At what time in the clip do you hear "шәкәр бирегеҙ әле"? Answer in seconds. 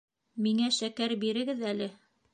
0.79-1.93